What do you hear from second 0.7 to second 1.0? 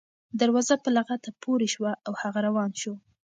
په